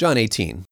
[0.00, 0.64] John 18.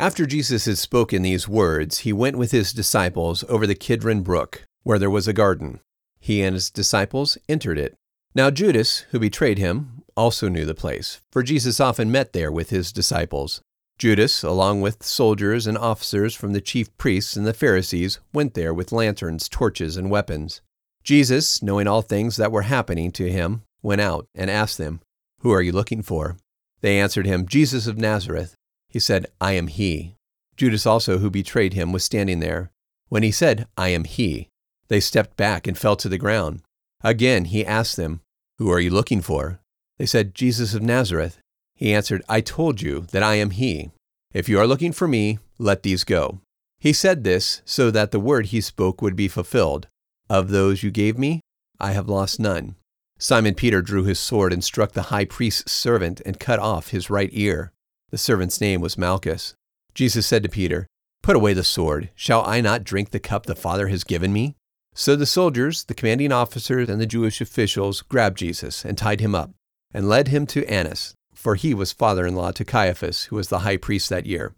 [0.00, 4.66] After Jesus had spoken these words, he went with his disciples over the Kidron brook,
[4.82, 5.78] where there was a garden.
[6.18, 7.94] He and his disciples entered it.
[8.34, 12.70] Now Judas, who betrayed him, also knew the place, for Jesus often met there with
[12.70, 13.60] his disciples.
[13.96, 18.74] Judas, along with soldiers and officers from the chief priests and the Pharisees, went there
[18.74, 20.62] with lanterns, torches, and weapons.
[21.04, 25.00] Jesus, knowing all things that were happening to him, went out and asked them,
[25.42, 26.38] Who are you looking for?
[26.84, 28.56] They answered him, Jesus of Nazareth.
[28.90, 30.16] He said, I am he.
[30.54, 32.70] Judas also, who betrayed him, was standing there.
[33.08, 34.48] When he said, I am he,
[34.88, 36.60] they stepped back and fell to the ground.
[37.02, 38.20] Again he asked them,
[38.58, 39.60] Who are you looking for?
[39.96, 41.38] They said, Jesus of Nazareth.
[41.74, 43.90] He answered, I told you that I am he.
[44.34, 46.40] If you are looking for me, let these go.
[46.78, 49.88] He said this so that the word he spoke would be fulfilled.
[50.28, 51.40] Of those you gave me,
[51.80, 52.76] I have lost none.
[53.18, 57.08] Simon Peter drew his sword and struck the high priest's servant and cut off his
[57.08, 57.72] right ear.
[58.10, 59.54] The servant's name was Malchus.
[59.94, 60.86] Jesus said to Peter,
[61.22, 62.10] Put away the sword.
[62.14, 64.56] Shall I not drink the cup the Father has given me?
[64.94, 69.34] So the soldiers, the commanding officers, and the Jewish officials grabbed Jesus and tied him
[69.34, 69.50] up
[69.92, 73.48] and led him to Annas, for he was father in law to Caiaphas, who was
[73.48, 74.54] the high priest that year.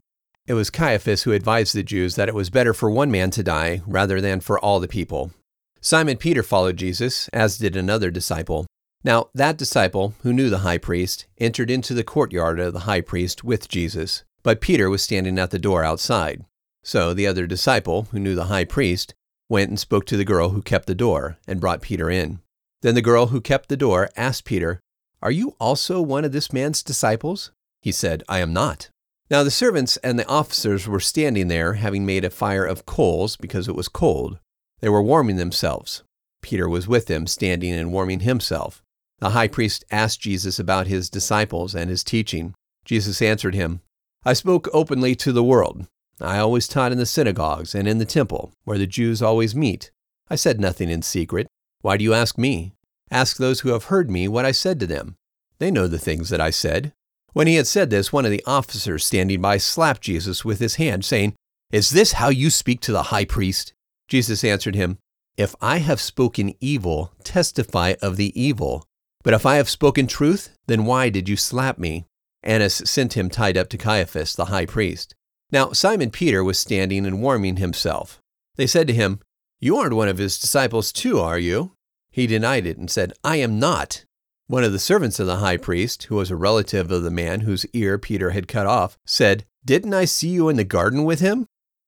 [0.47, 3.43] It was Caiaphas who advised the Jews that it was better for one man to
[3.43, 5.33] die rather than for all the people.
[5.81, 8.67] Simon Peter followed Jesus, as did another disciple.
[9.05, 13.03] Now, that disciple, who knew the high priest, entered into the courtyard of the high
[13.03, 16.45] priest with Jesus, but Peter was standing at the door outside.
[16.83, 19.15] So the other disciple, who knew the high priest,
[19.49, 22.41] went and spoke to the girl who kept the door, and brought Peter in.
[22.83, 24.81] Then the girl who kept the door asked Peter,
[25.23, 27.51] Are you also one of this man's disciples?
[27.81, 28.89] He said, I am not.
[29.31, 33.37] Now the servants and the officers were standing there, having made a fire of coals
[33.37, 34.39] because it was cold.
[34.81, 36.03] They were warming themselves.
[36.43, 38.83] Peter was with them, standing and warming himself.
[39.19, 42.55] The high priest asked Jesus about his disciples and his teaching.
[42.85, 43.81] Jesus answered him,
[44.25, 45.87] I spoke openly to the world.
[46.21, 49.91] I always taught in the synagogues and in the temple, where the Jews always meet.
[50.29, 51.47] I said nothing in secret.
[51.81, 52.73] Why do you ask me?
[53.11, 55.17] Ask those who have heard me what I said to them.
[55.59, 56.93] They know the things that I said.
[57.33, 60.77] When he had said this, one of the officers standing by slapped Jesus with his
[60.77, 61.35] hand, saying,
[61.71, 63.75] Is this how you speak to the high priest?
[64.09, 64.99] Jesus answered him,
[65.37, 68.85] If I have spoken evil, testify of the evil.
[69.23, 72.07] But if I have spoken truth, then why did you slap me?
[72.43, 75.15] Annas sent him tied up to Caiaphas, the high priest.
[75.51, 78.21] Now Simon Peter was standing and warming himself.
[78.57, 79.21] They said to him,
[79.61, 81.73] You aren't one of his disciples too, are you?
[82.11, 84.05] He denied it and said, I am not.
[84.47, 87.41] One of the servants of the high priest, who was a relative of the man
[87.41, 91.19] whose ear Peter had cut off, said, Didn't I see you in the garden with
[91.19, 91.47] him?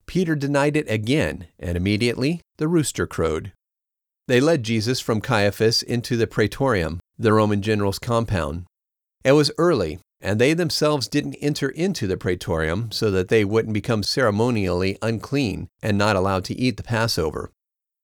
[0.08, 3.52] Peter denied it again, and immediately the rooster crowed.
[4.26, 8.64] They led Jesus from Caiaphas into the praetorium, the Roman general's compound.
[9.22, 13.74] It was early, and they themselves didn't enter into the praetorium so that they wouldn't
[13.74, 17.50] become ceremonially unclean and not allowed to eat the Passover.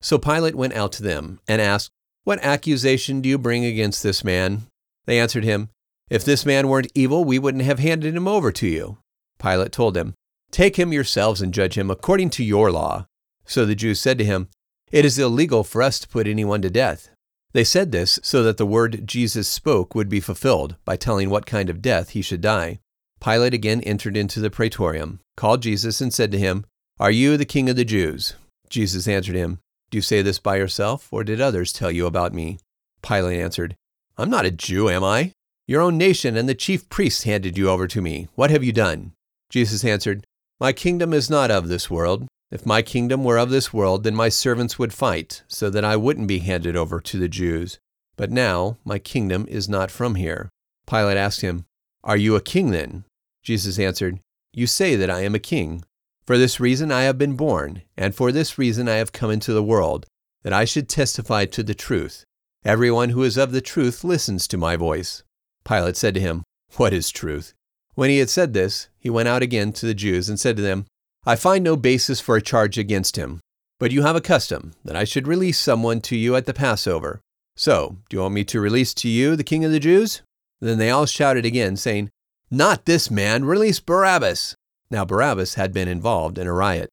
[0.00, 1.90] So Pilate went out to them and asked,
[2.24, 4.66] What accusation do you bring against this man?
[5.06, 5.70] They answered him,
[6.10, 8.98] If this man weren't evil, we wouldn't have handed him over to you.
[9.38, 10.14] Pilate told them,
[10.54, 13.08] Take him yourselves and judge him according to your law.
[13.44, 14.46] So the Jews said to him,
[14.92, 17.10] It is illegal for us to put anyone to death.
[17.52, 21.44] They said this so that the word Jesus spoke would be fulfilled by telling what
[21.44, 22.78] kind of death he should die.
[23.20, 26.64] Pilate again entered into the praetorium, called Jesus, and said to him,
[27.00, 28.34] Are you the king of the Jews?
[28.70, 29.58] Jesus answered him,
[29.90, 32.60] Do you say this by yourself, or did others tell you about me?
[33.02, 33.74] Pilate answered,
[34.16, 35.32] I'm not a Jew, am I?
[35.66, 38.28] Your own nation and the chief priests handed you over to me.
[38.36, 39.14] What have you done?
[39.50, 40.24] Jesus answered,
[40.64, 42.26] my kingdom is not of this world.
[42.50, 45.94] If my kingdom were of this world, then my servants would fight, so that I
[45.94, 47.78] wouldn't be handed over to the Jews.
[48.16, 50.48] But now my kingdom is not from here.
[50.86, 51.66] Pilate asked him,
[52.02, 53.04] Are you a king then?
[53.42, 54.20] Jesus answered,
[54.54, 55.84] You say that I am a king.
[56.26, 59.52] For this reason I have been born, and for this reason I have come into
[59.52, 60.06] the world,
[60.44, 62.24] that I should testify to the truth.
[62.64, 65.24] Everyone who is of the truth listens to my voice.
[65.66, 66.42] Pilate said to him,
[66.76, 67.52] What is truth?
[67.94, 70.62] When he had said this, he went out again to the Jews and said to
[70.62, 70.86] them,
[71.26, 73.40] I find no basis for a charge against him.
[73.78, 77.20] But you have a custom that I should release someone to you at the Passover.
[77.56, 80.22] So, do you want me to release to you the king of the Jews?
[80.60, 82.10] Then they all shouted again, saying,
[82.50, 84.54] Not this man, release Barabbas!
[84.90, 86.88] Now Barabbas had been involved in a riot.